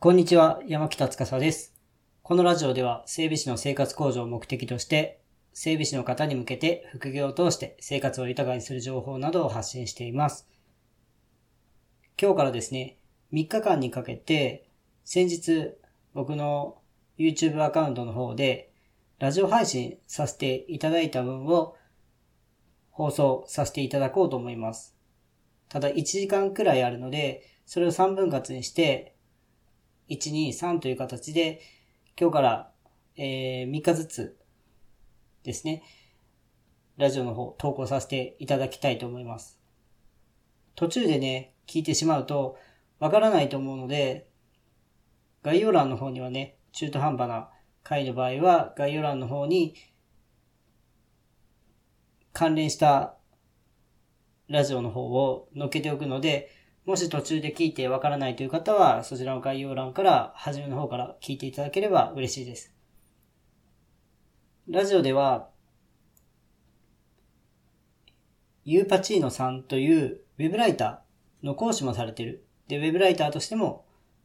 [0.00, 1.74] こんにちは、山北司です。
[2.22, 5.20] このラジオでは整備士の生活向上を目的として、
[5.52, 10.46] 整備士の方に向けて副業を通して生活を豊かにする情報などを発信しています。
[12.16, 12.98] 今日からですね、
[13.32, 14.68] 3日間にかけて、
[15.04, 15.74] 先日
[16.14, 16.78] 僕の
[17.18, 18.70] YouTube アカウントの方で
[19.18, 21.74] ラジオ配信させていただいた分を
[22.92, 24.94] 放送させていただこうと思います。
[25.68, 29.16] ただ1時間くらいあるので、それを3分割にして、
[30.08, 31.60] 1、2、3という形で、
[32.18, 32.72] 今日から、
[33.16, 34.38] えー3日ずつ
[35.42, 35.82] ですね、
[36.96, 39.58] ラジオの方投稿させていただきたいと思います。
[40.74, 42.56] 途中でね、聞いてしまうと
[42.98, 44.28] わからないと思うので、
[45.42, 47.50] 概要欄の方にはね、中途半端な
[47.82, 49.74] 回の場合は概要欄の方に
[52.32, 53.16] 関連した
[54.48, 56.50] ラジオの方を載っけておくので、
[56.88, 62.74] もし途中で聞いてわからないという方は、そちらの概要欄から、初めの方から聞いていただければ嬉しいです。
[64.70, 65.50] ラジオでは、
[68.64, 72.46] ユーパチーノさんというウェブライターの講師もされている。
[72.68, 73.84] で、ウェブライターとしても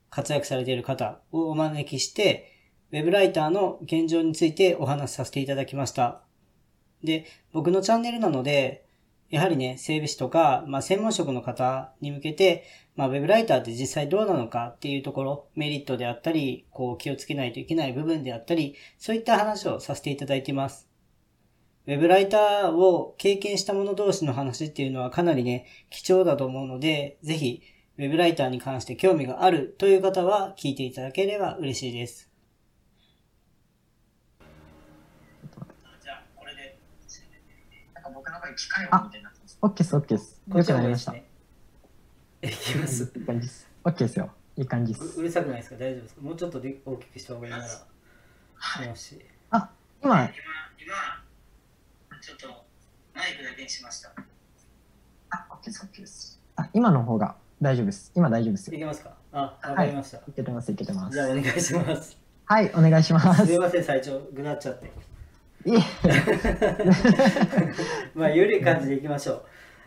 [0.09, 2.49] 活躍されている方をお招きして、
[2.93, 6.21] ウェブライターの現状についてお話しさせていただきました。
[7.03, 8.82] で、僕のチャンネルなので、
[9.33, 20.87] やはりね、整備士とか、まあ、専門職の方に向けて、まあ、ウェブライターって実際どうなのかっていうところ、メリットであったり、こう気をつけないといけない部分であったり、そういった話をさせていただいています。
[21.87, 27.63] ウェブライターを経験した者同士の話っていうのはかなりね、貴重だと思うので、ぜひ、
[27.97, 32.32] ウェブライターに関して興味があるという方は聞いていただければ嬉しいです。
[38.43, 39.57] なんか僕の声機械音みたいになってます。
[39.61, 40.41] オッケーです、オッケーです。
[40.47, 41.13] よくなりました。
[41.13, 41.23] い
[42.41, 43.03] え、いきます。
[43.15, 43.67] い感じです。
[43.83, 44.31] オッケーですよ。
[44.55, 45.21] いい感じでううす。
[45.21, 45.75] るさくないですか？
[45.77, 46.21] 大丈夫ですか？
[46.21, 47.65] もうちょっとで大きくした方がいいなら、
[48.55, 48.87] はい。
[48.87, 49.19] もし。
[49.51, 49.71] 今、
[50.03, 50.29] 今、今、
[52.21, 52.47] ちょっと
[53.15, 54.11] マイクだけにしました。
[55.29, 56.41] あ、オッケーです、オッケーです。
[56.55, 58.11] あ、今の方が大丈夫です。
[58.15, 58.75] 今大丈夫ですよ。
[58.75, 59.15] いけますか？
[59.31, 60.17] あ、わかりました。
[60.17, 61.27] いけてます、いけてますじゃあ。
[61.29, 62.17] お願いします。
[62.45, 63.57] はい、お願いしますすい。
[63.57, 64.91] ません、最長、ぐなっちゃって。
[68.13, 69.43] まあ、ゆるい感じでいきましょう。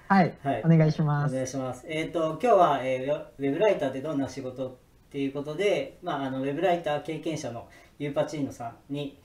[0.08, 1.34] はい、はいお願いしおます。
[1.34, 1.84] 願いします。
[1.88, 4.74] えっ、と、今日は、えーウェブライターってどんな仕事っ
[5.10, 9.20] ていうことで、まあ、あの、ウェブライター経験者のユーパチーノさんに、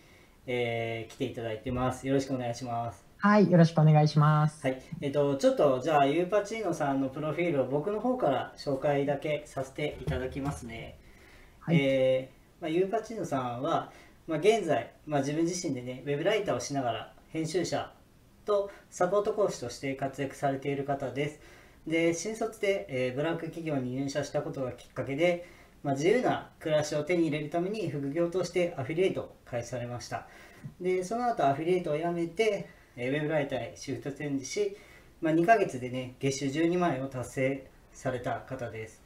[0.47, 2.07] えー来ていただいてます。
[2.07, 3.06] よろしくお願いします。
[3.17, 4.66] はい、よろしくお願いします。
[4.66, 4.81] はい。
[5.00, 10.97] えっ、と、ちょっと、じゃあ、ユーパチーノさんのプロフィールを僕の方から紹介だけさせていただきますね。
[11.59, 13.91] はいえーまあ、ユーパチーノさんは、
[14.31, 17.91] まあ、現在、まあ、自分自身でね、ウェブライターをしながら、編集者
[18.45, 21.41] とサポート講師として活躍されている方です。
[21.85, 25.45] で、新卒で、えーブラック企業に入社したことがきっかけで、
[25.83, 30.25] まあ、自由な暮らしを手に入れるために副業としてアフィリエイトを開始されました。
[30.79, 34.77] で、その後アフィリエイトを辞めて、えーウェブライターへシフトチェンジし、
[35.19, 39.00] まあ、2ヶ月でね、月収12万円を達成された方です。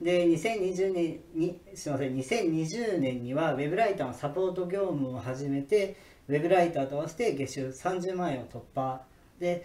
[0.00, 5.96] で、2020年に、すみません、2020年にはウェブライターのサポート業務を始めて、
[6.28, 9.00] ウェブライターと合わせて月収30万円を突破。
[9.38, 9.64] で、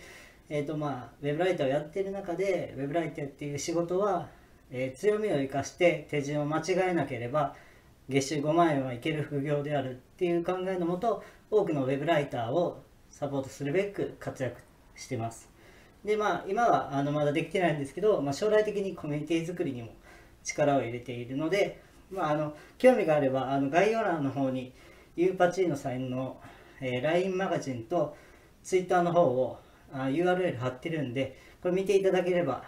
[0.49, 4.29] えっ、とまあ、ウェブライターをやってる中で、ウェブライターっていう仕事は、
[4.71, 7.55] えー強みを生かして手順を間違えなければ、
[8.07, 14.61] 月収5万円はいける副業であるっていう考えのもと、多くのウェブライターをサポートするべく活躍
[14.95, 15.49] してます。
[16.05, 19.89] で、まあ、今はあのまだできてないんですけど、まあ、将来的にコミュニティ作りにも
[20.55, 24.73] 力を入れているので、まあ、あの興味があればあの概要欄の方に
[25.15, 26.39] ユーパチーノさんの、
[26.81, 28.15] えー LINE マガジンと
[28.63, 29.59] Twitter の方を
[29.91, 32.63] あ URL 貼ってるんでこれ見ていただければ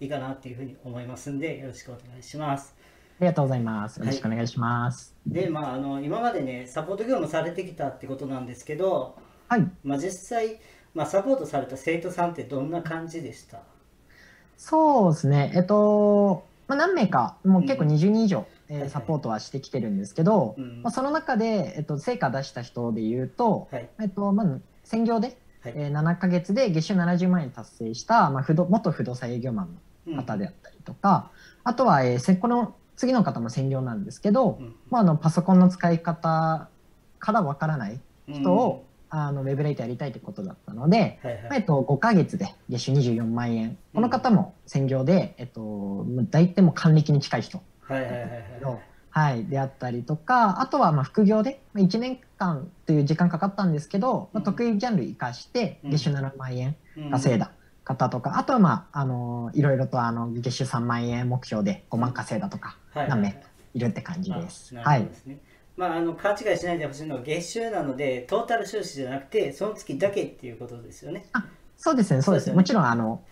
[0.00, 2.74] いいかなっていうふうに思いますんでよろしくお願いします。
[3.20, 3.98] ありがとうございます。
[3.98, 5.16] よろしくお願いします。
[5.26, 9.16] で、まあ、あの今までねサポート業務されてきたってことなんですけど、
[9.48, 10.60] はい、まあ、実際、
[10.94, 13.58] まあ、サポートされた生徒さんってどんな感じでした？
[14.56, 15.52] そうですね。
[15.54, 17.88] えっと、まあ、何名か、もう結構うん。
[17.88, 18.88] 20人以上、えはいはい。
[18.90, 20.82] ーサポートはしてきてるんですけど、うん。
[20.82, 23.90] まあ、その中で、えっと、成果出した人で言うと、はい。
[24.00, 25.74] えっと、まあ、専業で、はい。
[25.76, 30.16] えー7ヶ月で月収70万円達成した、まあ、不動元不動産営業マンうん。
[30.16, 31.32] の方であったりとか、
[31.64, 34.76] あとは、えーせこの次の方も専業なんですけど、うん。
[34.90, 36.70] まあ、あのパソコンの使い方
[37.18, 41.42] からわからない人を、あのウェブライターやりたいってことだったので、はいはい。
[41.42, 43.78] まあえっと、5ヶ月で月収24万円。
[43.94, 47.62] この方も専業で、えっと、大体もう還暦に近い人。
[47.80, 48.30] はいはいはいはい
[48.62, 48.78] はい。
[49.10, 54.44] はい、であったりとか、あとはまあ副業でまあ1年間という時間かかったんですけど、まあ、うん。
[54.44, 55.90] 得意ジャンル生かしてうん。
[55.90, 57.10] 月収7万円うん。
[57.10, 57.52] 稼いだ
[57.84, 63.42] 方とか、あとはまあ、あのいろいろとあの月収3万円目標で5万稼いだとか、はい何名
[63.74, 64.74] いるって感じです。
[64.76, 65.08] はい。
[65.26, 65.38] ね。
[65.78, 71.24] まあ、あの勘違いしないでほしいのは月収なのでトータル収支じゃなくてその月だけっていうことですよね。
[71.76, 72.22] そうですね、そうですね。
[72.22, 73.22] そうですよねもちろん、あの、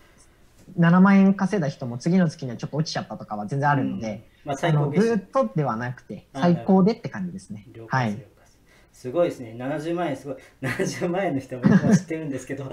[0.79, 7.85] 7万円稼いだ人も次の月にはちょっと落ちちゃったとかは全然あるので、まあ、あのず最高月収ーっとではなくて、あ最高でって感じですね了。
[7.89, 8.17] はい
[8.97, 9.55] す、ごいですね。
[9.55, 10.37] 70万円すごい。
[10.63, 11.63] 70万円の人も
[11.95, 12.71] 知ってるんですけど。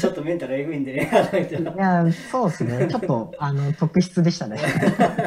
[0.00, 1.10] ちょっとメンタルえぐいんでね。
[1.12, 2.88] いや、そうですね。
[2.90, 4.58] ちょっと、あの、特筆でしたね。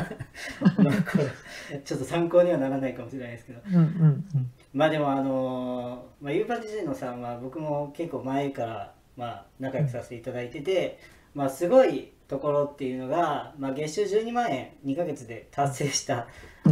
[0.75, 3.61] まあこれちょっと参考にはならないかもしれないですけど。
[3.67, 4.51] うんうんうん。
[4.73, 10.97] まあでもあのーまあ、ユーパジジのさんは僕も結構前から、まあ、仲良くさせていただいてて、
[11.35, 16.27] まあ、すごいところっていうのが、まあ、月収12万円2ヶ月で達成した、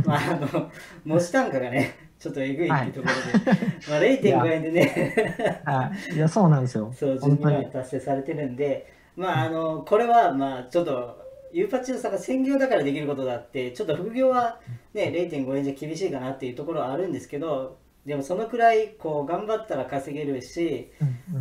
[0.06, 0.72] まあ、あの
[1.04, 3.56] 持ち単価がねちょっとえぐいっていうところで、
[3.90, 6.16] まあ、0.5円でねはい。
[6.16, 6.92] いや、そうなんですよ。
[6.98, 7.72] そう12本当に万円。
[7.72, 14.60] 達成されてるんで、まあ、あのこれはまあちょっとユーパチのさんが専業だからできることだってちょっと副業は、
[14.94, 20.92] ね、0.5円じゃ厳しいかなっていうところはあるんですけどでもそのくらいこう頑張ったら稼げるし、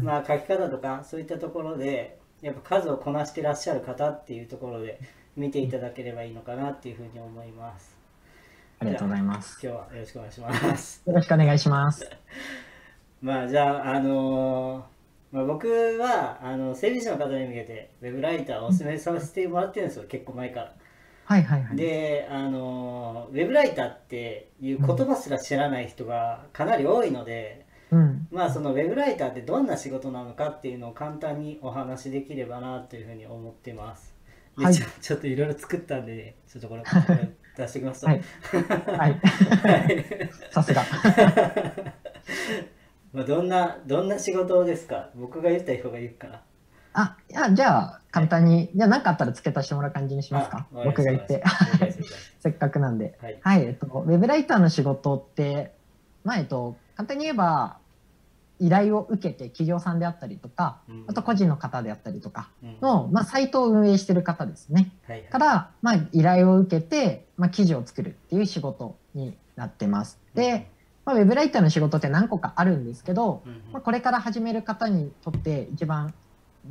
[0.02, 5.00] まあ、書き方とかそういったところでやっぱ数をこなしてらっしゃる方っていうところで
[5.36, 7.96] 見ていただければいいのかなっていうふうに思います。
[8.78, 9.58] ありがとうございます。
[9.62, 11.02] 今日はよろしくお願いします。
[11.06, 12.10] よろしくお願いします。
[13.22, 14.84] まあじゃあ、あのー
[15.32, 15.66] まあ、僕
[15.98, 20.74] はあの整備士の方に向けてウェブライターをお勧めさせてもらってるんですよ結構前から。
[21.24, 21.76] はいはいはい。
[21.76, 28.28] で、あのーウェブライターっていう言葉すら知らない人がかなり多いので、うん。
[28.30, 34.14] まあそのウェブライターってどんな仕事なのかっていうのを簡単にお話しできればなというふうに思ってます。
[34.58, 36.82] ではいちょ ちょっといろいろ作ったんで、ね、ちょっとこれ
[37.56, 38.06] 出してきますと。
[38.08, 38.22] はい。
[38.98, 39.20] はい。
[40.50, 40.82] さすが。
[43.12, 45.10] まあどんなどんな仕事ですか？
[45.14, 46.42] 僕が言った方がいいかな。
[46.98, 50.66] あ、いや、じゃあ、簡単に、じゃあ、何かあったら付け足してもらう感じにしますか？
[50.74, 51.44] あ僕が言って。。
[52.40, 53.18] せっかくなんで。
[53.20, 53.38] はい。
[53.42, 55.72] はい、えっと、ウェブライターの仕事って、
[56.24, 57.78] まあ、えっと、簡単に言えば、
[58.58, 61.04] 依頼を受けて企業さんであったりとか、うん。
[61.06, 62.78] あと個人の方であったりとかうん。
[62.80, 64.92] の、まあ、サイトを運営してる方ですね。
[65.06, 65.28] はいはい。
[65.28, 70.18] から、まあ、依頼を受けて、まあ、記事を作るっていう仕事になってます。
[70.34, 70.70] で、
[71.04, 76.14] まあ、ウェブライターの仕事って何個かあるんですけど、まあ、これから始める方にとって一番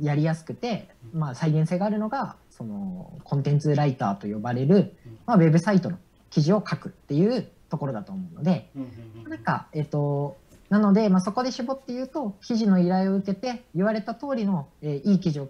[0.00, 5.18] やりやすくて、まあ、再現性があるのがそのコンテンツライターと呼ばれる、うん。
[5.24, 5.98] まあ、ウェブサイトの
[6.30, 8.88] 記事を書くっていうところだと思うので、うんうん
[9.24, 10.36] うんなんか、えっと、
[10.70, 15.48] なので、まあ、そこで絞って言うと記事の依頼を受けて言われた通りの、えーいい記事を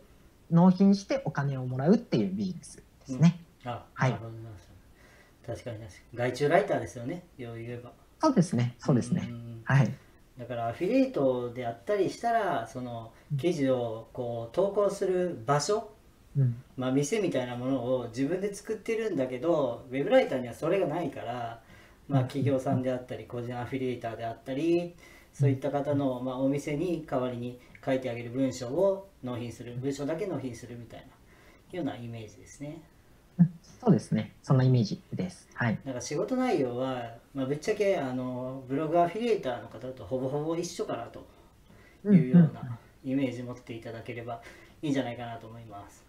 [0.50, 3.40] 納品してお金をもらうっていうビジネスですね。
[3.64, 4.34] あ、はい確かに
[5.46, 5.78] 確かに。
[6.14, 7.92] 外注ライターですよね、よう言えば。
[8.20, 8.74] そうですね。
[8.78, 9.22] そうですね。
[9.22, 9.92] んはい。
[10.38, 15.92] だからアフィリエイトであったりしたら、その記事をこう投稿する場所、
[16.36, 16.62] うん。
[16.76, 21.60] まあ、店みたいなものを自分で作ってるんだけど、ウェブライターにはそれがないから、
[22.08, 24.94] まあ、企業さんであったり、個人アフィリエイターであったり、
[25.32, 31.06] そういった方の、まあ、お店に代わりに書いてあげる文章を納品する、文章だけ納品するみたいな
[31.76, 32.80] ようなイメージですね。
[33.38, 34.32] うんそうですね。
[34.42, 35.48] そんなイメージです。
[35.54, 35.78] はい。
[35.84, 41.26] なんか仕事内容は、まあ、ぶっちゃけあのブログアフィリエイターの方とほぼほぼ一緒かなと
[42.10, 44.40] いうようなイメージ持っていただければ
[44.82, 46.04] いいんじゃないかなと思います。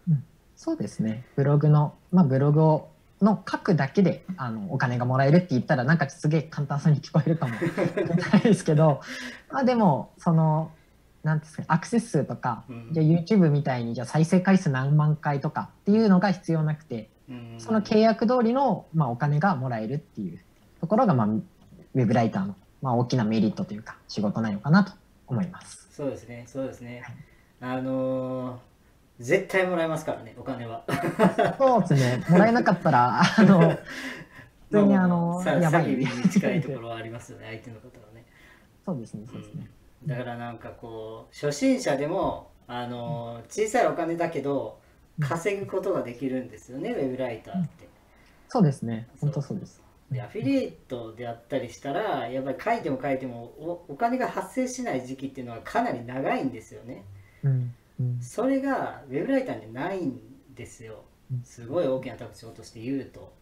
[0.56, 1.24] そうですね。
[1.36, 2.88] ブログの、まあ、ブログを
[3.24, 9.00] の書くだけであのお金がもらえるって言ったらなんかすげえ簡単そうに聞こえるかもしれ ないですけど、
[9.50, 10.70] まあでもその
[11.24, 20.38] なんていうんですかアクセス数とか、うんじゃあ YouTube みたいにじゃあ再生回数何万回とかっていうのが必要なくて、うんその契約通りのまあお金がもらえるっていう
[20.80, 24.92] ところがまあウェブライターのまあ大きなメリットというか仕事なのかなと
[25.26, 25.88] 思います。
[25.90, 27.02] そうですね、そうですね。
[27.60, 28.67] あのー
[29.18, 30.84] 絶対もらえますからね、お金は。
[31.58, 32.24] そうですね。
[32.28, 33.70] もらえなかったらあの
[34.70, 38.24] 普通にあのさやばい詐欺に近いところはありますよね、 相手の方はね。
[38.84, 39.26] そうですね。
[39.30, 39.68] そうですね。
[40.06, 44.78] だからなんかこう初心者でもあの小さいお金だけど
[45.20, 47.88] 稼ぐことができるんですよね、ウェブライターって。
[48.48, 49.08] そうですね。
[49.20, 49.82] 本当そうです。
[50.10, 57.04] でアフィリエイトであったりしたらやっぱり書いても書いてもおお金が発生しない時期っていうのはかなり長いんですよね。
[57.42, 57.74] うん。
[58.00, 58.20] うん。
[58.20, 60.20] それがウェブライターにないん
[60.54, 61.04] ですよ。
[61.32, 61.42] うん。
[61.42, 63.32] すごい大きな特徴として言うと。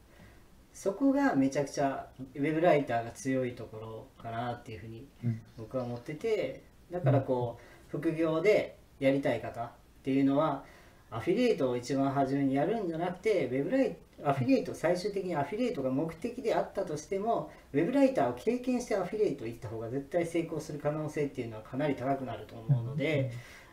[0.72, 5.40] そこがめちゃくちゃウェブライターが強いところかなっていうふうにうん。
[5.56, 9.70] 僕は思っててだからこう副業でやりたい方っ
[10.02, 10.64] ていうのは
[11.10, 23.30] アフィリエイトを一番初めにやるんじゃなくてウェブライアフィリエイト最終的にアフィリエイトが目的であったとしてもウェブライターを経験してアフィリエイト行った方が絶対成功する可能性っていうのはかなり高くなると思うので、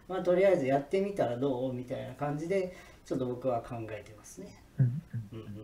[0.08, 1.74] まあ、とりあえずやってみたらどう？
[1.74, 4.62] みたいな感じでちょっと僕は考えてますね。
[4.80, 4.86] うん。
[4.86, 5.40] うん。
[5.40, 5.64] うんうん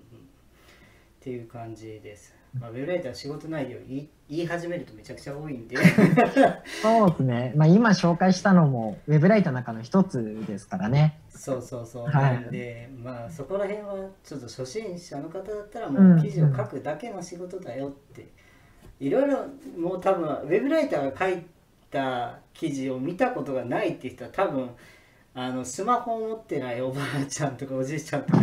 [1.19, 5.75] っていう感じです、まあ、ウェブライターは仕事内容言い言い始めるとめちゃくちゃ多いんで。
[6.81, 7.53] そうですね。
[7.58, 11.19] まあ今紹介したのもウェブライターの中の一つですからね。
[11.29, 12.36] そうそうそう、はい。
[12.36, 18.29] なんでまあそこら辺はちょっと初心者の方だったらうんもう記事を書くだけの仕事だよって、
[19.01, 19.46] いろいろ
[19.77, 21.43] もう多分ウェブライターが書い
[21.91, 24.69] た記事を見たことがないって人は多分
[25.34, 28.39] あのスマホを持ってないおばあちゃんとかおじいちゃんとか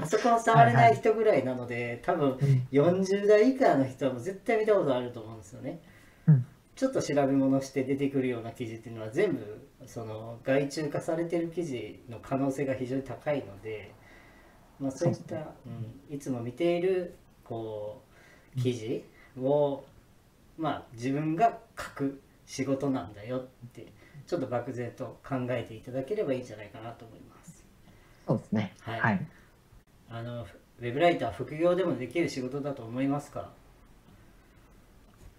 [0.00, 5.80] パソコン触れない人ぐらいなので多分うん40代以下の人はもう絶対見たことあると思うんですよね。
[6.28, 6.46] うん
[6.76, 13.94] ちょっと調べ物して出てくるような記事っていうのは全部その外注化されてる記事の可能性が非常に高いので、
[14.80, 15.40] まあ、そういった、う
[16.12, 18.02] ん、いつも見ているこ
[18.56, 19.04] う記事
[19.40, 19.84] を、
[20.58, 23.86] まあ、自分が書く仕事なんだよって
[24.26, 27.64] ちょっと漠然と考えていただければいいんじゃないかなと思います。
[28.26, 28.74] そうですね。
[28.80, 29.26] はいはい。
[30.10, 33.50] あのウェブライター副業でもできる仕事だと思いますか？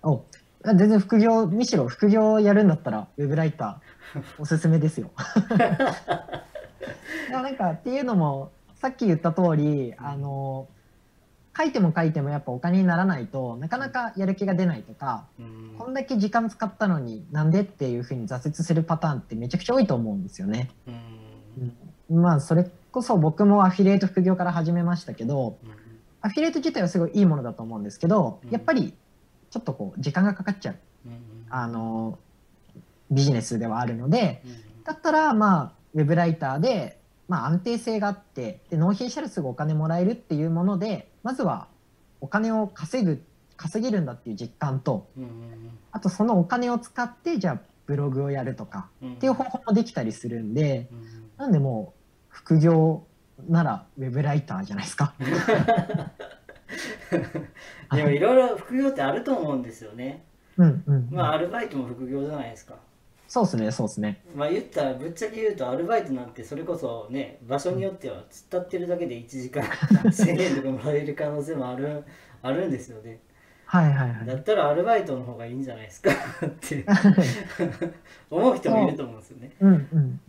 [0.03, 0.23] お
[0.63, 5.11] 全然副業、むしろ副業をやるんだったらウェブライターおすすめですよ。
[7.31, 10.67] なんかっていうのもさっき言った通り、あの
[11.57, 15.75] 書いても書いてもやっぱお金にならないとなかなかやる気が出ないとか、うん。
[15.77, 20.69] こんだけ時間使ったのになんでっていうふうに挫折するパターンってめちゃくちゃ多いと思うんですよね。
[22.09, 22.21] うん。
[22.21, 25.71] まあそれこそ僕もアフィリエイト副業から始めましたけどうん。
[26.21, 28.49] アフィリエイト自体はすごいいいものだと思うんですけどうん。
[28.51, 28.93] やっぱり
[29.49, 30.75] ちょっとこう時間がかかっちゃう。
[31.05, 31.13] うん。
[31.49, 32.19] あの
[33.11, 34.83] ビジネスではあるのでうん。
[34.83, 41.67] だったらまあウェブライターで、まあ、安定性があってで納品したらすぐお金もらえるっていうものでまずは
[42.21, 43.21] お金を稼ぐ
[43.57, 53.07] 稼げるんだっていう実感とうんあとそのお金を使ってじゃあブログをやるとかうんっていう方法もできたりするんでうんなんでもう副業
[53.49, 55.15] ならウェブライターじゃないですか。
[57.91, 60.25] でもいろいろ副業ってあると思うんですよね。
[60.57, 61.07] うんうん。
[61.11, 62.75] まあアルバイトも副業じゃないですか。
[63.27, 64.21] そうですねそうですね。
[64.35, 69.63] まあ言ったらぶっちゃけ言うとアルバイトなんてそれこそね場所によっては突っ立ってるだけで1時間
[70.05, 72.03] 1000円とかもらえる可能性もある
[72.41, 73.19] あるんですよね。
[73.65, 74.25] はいはいはい。
[74.27, 76.11] だったらアルバイトの方がいいんじゃないですか
[76.45, 76.85] って
[78.29, 79.51] 思う人もいると思うんですよね。
[79.59, 80.19] うんうんうん。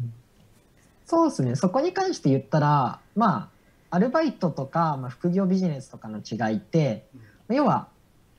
[1.04, 3.50] そうですねそこに関して言ったらま
[3.90, 7.06] あアルバイトとか、まあ、副業ビジネスとかの違いって
[7.48, 7.88] 要は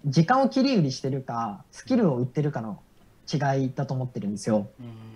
[0.06, 2.82] 時間を切り売りしてるかスキルを売ってるかの
[3.32, 4.70] 違いだと思ってるんですよ。
[4.80, 5.08] うん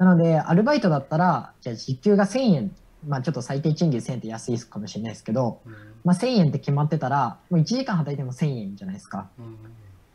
[0.00, 2.74] なのでアルバイトだったらじゃあ時給が1000円
[3.06, 5.72] まあちょっと最低賃金1000円って安いかもしれないですけど、うん
[6.04, 9.28] まあ、1000円って決まってたらもう1時間働いても1000円じゃないですか。
[9.38, 9.56] うん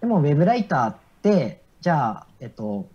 [0.01, 2.87] でもウェブライターってじゃあえっと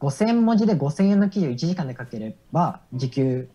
[0.00, 3.48] 5000文字で5000円の記事を1時間で書ければ時給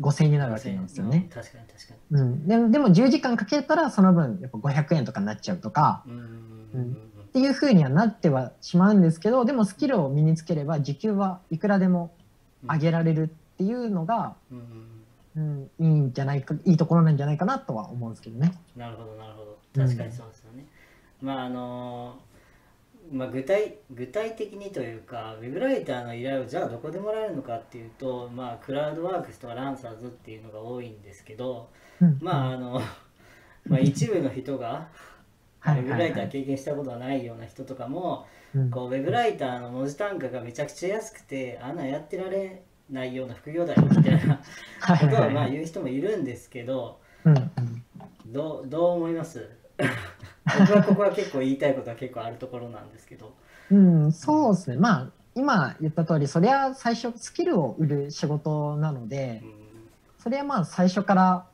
[0.00, 1.28] 5000円になるわけなんですよね。
[1.32, 2.20] 確かに確かに。
[2.20, 6.14] うん、ででも10時間かけたらその分やっぱ500円とかになっちゃうとかうん
[6.74, 7.05] うん
[7.36, 12.10] っていう風にはなってはしまうんですけどでもスキルを身につければ時給はいくらでも
[12.66, 14.86] 上げられるっていうのが、うん
[15.36, 18.54] うん、いいんじゃないかいいところなんじゃないかなとは思うんですけどね。
[18.74, 19.58] なるほどなるほど。
[19.74, 20.64] 確かにそうですよね、
[21.20, 22.16] まああの
[23.12, 31.68] まあ具体具体的にというかウェブライターの依頼をじゃあどこでもらえるのかっていうとまあクラウドワークスとかランサーズっていうのが多いんですけど
[32.00, 32.16] うん。
[32.22, 32.80] まああの
[33.68, 34.88] まあ一部の人が
[35.72, 38.70] ウはいェブライター経験したことがないような人とかもうん。
[38.70, 44.40] こうウェブライターの文字単価がめちゃくちゃ安くてあんなんやってられないような副業だよみたいな
[44.80, 46.98] はいことはまあ言う人もいるんですけど
[48.26, 49.48] どうどう思います？
[50.58, 53.34] 僕はここは結構言いたいことは結構あるところなんですけど。
[53.70, 54.76] うん、そうですね。
[54.76, 59.52] まあ、今言った通り、そりゃ最初、スキルを売る仕事なのでう、ん。
[60.22, 61.46] それはまあ最初から、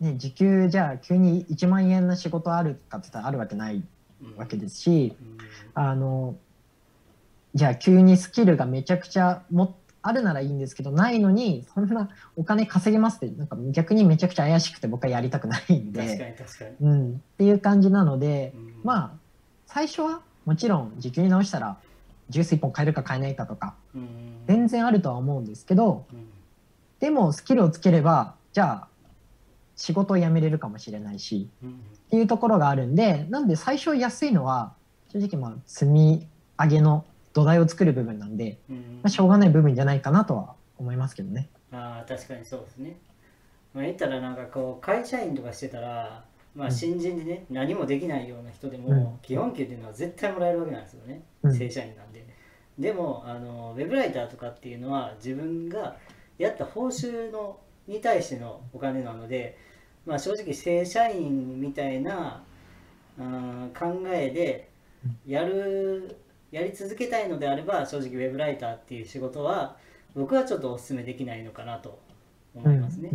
[0.00, 3.82] ね、時給じゃあ急に1万円の仕事あるかって言ったらあるわけない
[4.22, 5.38] うんわけですし、うん。
[5.74, 6.36] あの、
[7.54, 16.70] じゃあ急にスキルがめちゃくちゃもあるならいいんですけど、ないのに、そんなお金稼げますって、なんか逆にめちゃくちゃ怪しくて僕はやりたくないん確かで、に確かに。
[16.80, 18.72] うん、っていう感じなので、うん。
[18.84, 19.12] まあ、
[19.66, 21.78] 最初はもちろん時給に直したら、
[22.28, 24.08] ジュース1本買えるか買えないかとか、うん。
[24.46, 26.28] 全然あるとは思うんですけど、うん。
[27.00, 28.88] でもスキルをつければ、じゃあ、
[29.76, 34.74] 仕事を辞めれるかもしれないし、うんっていうところがあるんで、なんで最初安いのは、
[35.12, 41.48] 正直まあ、積み上げの土台を作る部分なんで、うんまあ、しょうがない部分じゃないかなとは思いますけどね。
[41.72, 42.96] ああ確かにそうですね。
[43.74, 52.24] まあ、言ったらなんかこう会社員とかしてたら、まあ、うん新人でね、何もできないような人でも、うん基本給っていうのは絶対もらえるわけなんですよね、うん正社員なんで。
[52.78, 55.96] でもあのウェブライターとかっていうのは自分が
[56.38, 59.56] やった報酬のに対してのお金なので
[60.06, 62.42] まあ、正直正社員みたいな、
[63.18, 64.70] うん、考えで
[65.26, 66.16] やる
[66.52, 69.76] やり続けたいのであれば正直ウェブライターっていう仕事は
[70.14, 71.98] 僕はちょっとお勧めできないのかなと
[72.54, 73.10] 思いますね。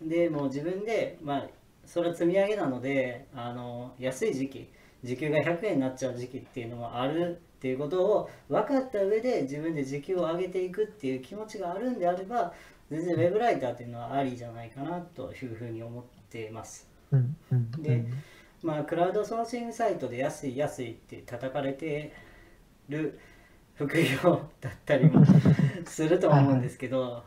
[0.00, 1.46] でもう自分でまあ
[1.84, 4.68] それは積み上げなのであの安い時期
[5.02, 12.52] 時給が100円になっちゃう時期っていうのもあるっていうことを分かった上で自分で時給を上げていくっていう気持ちがあるんであれば
[12.90, 16.88] 全然ウェブライターっていうのはありじゃないかなというふうに思ってます。
[17.10, 18.04] うんうんで
[18.62, 22.12] まあクラウドソーシングサイトで安い安いって叩かれて
[22.88, 23.18] る
[23.74, 25.22] 副業だったりも
[25.84, 27.22] すると思うんですけど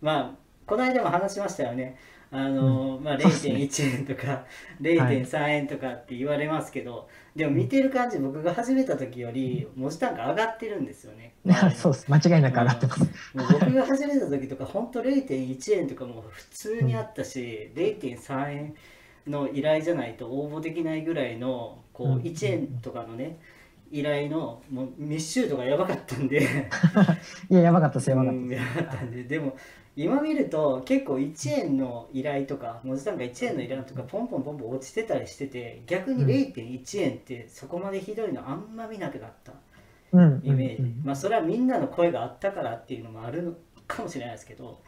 [0.00, 1.98] まあこの間も話しましたよね
[2.36, 4.44] あの、まあ、0.1円とか
[4.80, 11.34] 0.3円とかって言われますけど、でも見てる感じ僕が始めた時より文字単価上がってるんですよね。
[11.76, 12.06] そうです。
[12.12, 13.04] 間違いなく上がってます。
[13.34, 18.74] 僕が始めた時とか本当0.1円とかも普通にあったし、0.3円
[19.28, 22.22] の依頼じゃないと応募できないぐらいのこううん。
[22.22, 23.38] 1円とかのね
[23.92, 26.42] 依頼のもう密集度がやばかったんで。
[27.48, 29.22] いややばかったですやばかっうんやばかったんで。
[29.22, 29.56] でも
[29.96, 39.52] 今見ると結構1円の依頼とか文字単価1円の依頼とかポンポンポンポン落ちてたりしてて逆にうん0.1円ってそこまでひどいのあんま見なくなった。
[40.12, 41.02] イメージ、うん。
[41.04, 43.54] まあそれはみんなの声があったからっていうのもあるの
[43.86, 44.80] かもしれないですけど。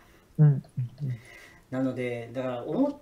[1.70, 2.96] なのでだから思っ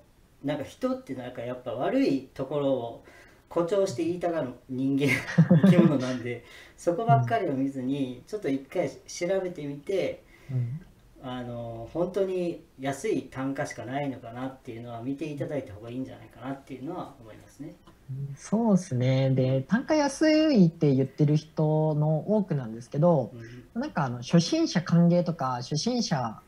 [0.45, 3.05] なんか人ってなんかやっぱ悪いところを
[3.49, 5.09] 誇張して言いたがる人間
[5.65, 6.45] 生き物なんで
[6.77, 10.81] そこばっかりを見ずにちょっと一回調べてみてうん
[11.27, 17.75] あの本当に安い単価しかないのかなっていうのは見ていただいた方がいいんじゃないかなっていうのは思いますね。
[18.37, 19.31] そうですね。
[19.31, 23.33] で単価安いって言ってる人の多くなんですけど
[23.75, 23.81] うん。
[23.81, 26.41] なんかあの初心者歓迎とか初心者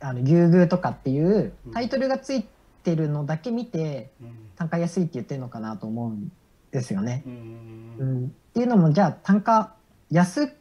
[0.00, 2.44] あの優遇とかっていうタイトルがつい
[2.84, 4.48] てるのだけ見てうん。
[4.58, 6.32] 単価安いって言ってるのかなと思うん
[6.72, 7.22] ですよね。
[7.24, 9.74] うんうん、っていうのもじゃあ単価
[10.10, 10.52] 安、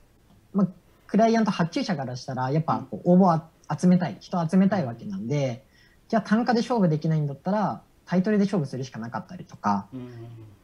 [0.53, 0.67] まあ、
[1.07, 3.47] クライアント発注者からしたらやっぱ応募は
[3.79, 5.63] 集めたい人を集めたいわけなんで
[6.07, 10.11] じゃあ単価で勝負できないんだったらタイトルで勝負するしかなかったりとかうん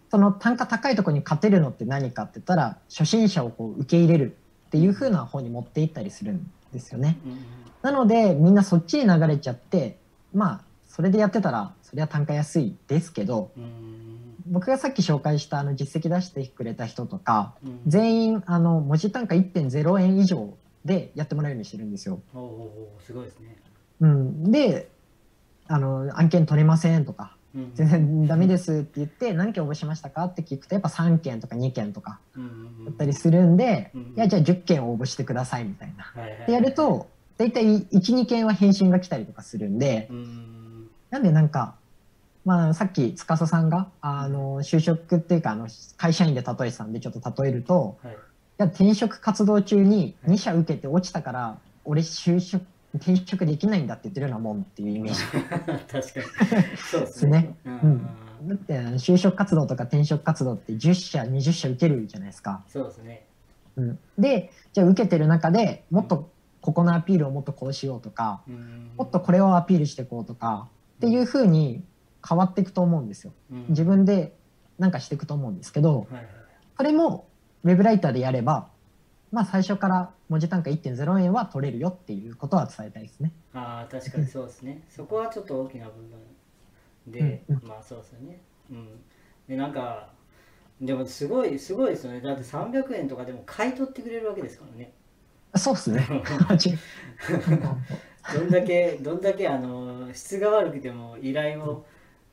[0.10, 4.38] その単価高いところに勝てるのって何かって言ったら初心者をこう受け入れる
[4.68, 7.18] っていう風な方に持っていったりするんですよね。
[7.26, 7.38] うん
[7.82, 9.98] なのでみんなそっちに流れちゃって
[10.34, 17.82] まあそれでやってたらそれは単価安いですけどうん僕がさっき紹介したあの実績出してくれた人とかうん。
[17.88, 20.54] 全員あの文字単価1.0円以上
[20.86, 22.22] でやってもらうようにしてるんですよ。
[22.34, 23.58] おすごいですね。
[24.02, 24.89] うん、で
[25.67, 32.19] あの案件取れませんとかうん全然ダメですって言って何件応募しましたかって聞くとやっぱ3件とか2件とか
[32.86, 36.04] だったりするんで、うんいやじゃあ10件応募してくださいみたいな。
[36.04, 36.48] はいはいはい。
[36.48, 41.76] でやると大体12件は返信が来たりとかするんでうんなんでなんか、
[42.43, 45.67] まあ、さっき司さんがあの就職っていうかあの
[45.98, 48.17] 会社員で例えてたんでちょっと例えるとはいい
[48.58, 52.63] や転職活動中に2社受けて落ちたから俺就職
[52.96, 55.22] 転職できないんだって言ってるようなもんっていうイメージ。
[55.92, 56.20] 確か
[56.60, 56.78] に。
[56.78, 57.56] そうでですね。
[57.66, 57.74] うん。
[57.74, 58.48] うん。
[58.48, 62.63] だって就職活動とか転職活動って10社20社受けるじゃないですか。
[62.68, 63.26] そうですね。
[63.76, 66.30] うん、でじゃあ受けてる中でもっと
[66.62, 68.92] ここのアピールをもっとこうしようとかうん。
[68.96, 71.84] もっとこれをアピールしていこうとかっていう風に
[72.28, 73.34] 変わっていくと思うんですよ。
[73.52, 73.66] うん。
[73.70, 74.36] 自分で
[74.78, 76.28] なんかしていくと思うんですけどはいはい。
[76.78, 77.26] それも
[77.63, 78.67] ウェブライターでやれば
[79.34, 83.32] まあ最初から文字単価1.0円は取れるよっていうことは伝えたいですね。
[83.56, 84.84] ああ確かにそうですね。
[84.88, 86.12] そこはちょっと大きな部分
[87.08, 88.39] で、うんうんまあそうですよね。
[88.69, 88.88] うん。
[89.47, 90.10] でなんか
[90.80, 92.21] でもすごいすごいですよね。
[92.21, 94.91] だって300円とかでも買い取ってくれるわけですからね。
[95.56, 96.06] そうっすね。
[98.36, 101.86] どんだけどんだけあの質が悪くても依頼を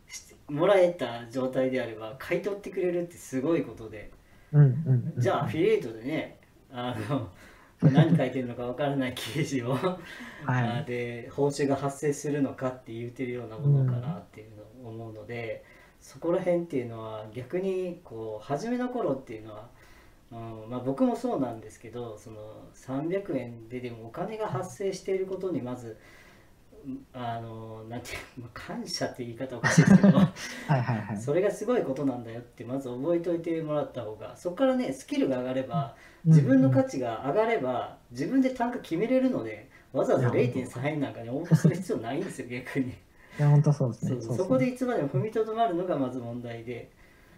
[0.07, 4.11] しもらえた状態であれば買い取ってくれるってすごいことで。
[4.53, 5.21] うんうんうん。
[5.21, 6.39] じゃあアフィリエイトでね
[6.73, 7.29] あの
[7.83, 9.99] 何書いてるのかわからない記事を、は
[10.47, 14.51] あいで報酬が発生するのかって言ってるようなものかなっていう
[14.85, 15.65] のを思うので、
[16.01, 19.69] そこら辺っていうのは逆にこう初めの頃っていうのは、
[20.33, 22.39] うんまあ、僕もそうなんですけどその
[22.75, 25.97] 300円ででもお金が発生していることにまずうん
[27.13, 30.27] あのなんていう、まあ、感謝って言い方おかしいですけど はい
[30.69, 31.17] はいはい。
[31.17, 35.95] それがすごいことなんだよってまず覚えておいてもらった方がそこからねスキルが上がれば
[36.27, 36.33] うん。
[36.33, 42.91] 自分の価値が上がれば自分で単価決めれるのでわざわざ0.3円なんかに応募する必要ないんですよ逆に。
[42.91, 42.93] い
[43.39, 44.37] や本当そうですね。
[44.37, 46.91] そこでいつまでも踏みとどまるのがまず問題で。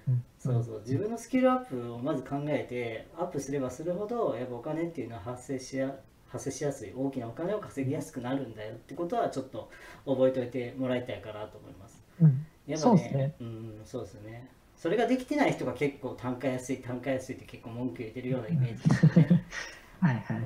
[0.09, 0.25] うん。
[0.39, 0.81] そうそう。
[0.81, 5.95] 自分のスキルアップをまず考えてアップすればするほどやっぱお金っていうのは発生しや
[6.33, 9.69] 発生しやすい大きなお金を稼ぎやすくなるんだよってことはちょっと
[10.07, 12.03] 覚えておいてもらいたいかなと思います。
[12.23, 14.49] うんやっぱそうですねうん、そうですね。
[14.77, 19.45] それができてない人が結構単価安い単価安いって結構文句言ってるようなイメージですよね。
[20.01, 20.37] はいはい。
[20.39, 20.43] うん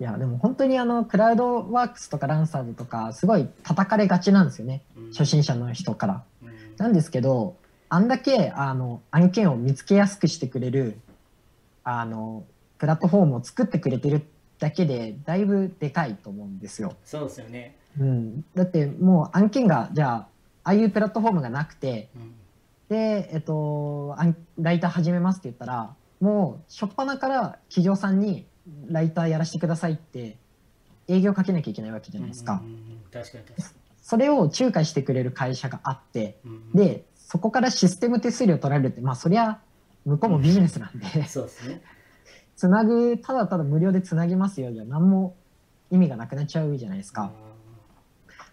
[0.00, 6.24] いやでも本当にあのクラウドワークスとかランサーズとかすごい叩かれがちなんですよねうん初心者の人から。
[6.42, 7.56] うんなんですけど
[7.88, 10.96] あんだけあの案件を見つけやすくしてくれる
[11.82, 12.44] あの
[12.78, 14.24] プラットフォームを作ってくれてる
[14.58, 16.94] だけでだいぶでかいと思うんですよ。
[17.04, 17.76] そうですよね。
[17.98, 20.26] うん、だってもう案件がじゃああ
[20.70, 22.34] あいうプラットフォームがなくてうん
[22.88, 28.46] で、えっと、案ライター始めますって言ったらもう初っ端から企業さんに
[28.88, 30.36] ライターやらせてくださいって
[31.06, 32.62] 営業かけなきゃいけないわけじゃないですか。
[32.64, 33.44] うんうんうん確かに
[34.02, 36.50] それを仲介してくれる会社があってに。
[36.50, 39.60] うんでそこからシステム手数料取られるってまあそりゃ
[40.06, 41.82] 向こうもビジネスなんでそうですね。
[42.58, 45.36] つなぐただただ無料でつなぎますよじゃ何も
[45.92, 47.30] 意味がなくなっちゃうじゃないですか。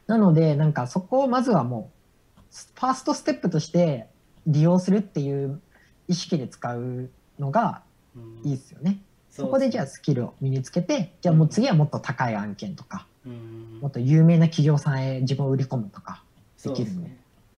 [0.05, 1.91] なのでなんかそこをまずはも
[2.37, 4.07] うファーストステップとして
[4.45, 5.59] 利用するっていう
[6.07, 7.81] 意識で使うのが
[8.15, 8.99] うんいいですよね。
[9.31, 16.23] そこでじゃあスキルを身につけてじゃあもう次はもっと高い案件とかうんもっと有名な企業さんへ自分を売り込むとか
[16.57, 17.17] そうですね。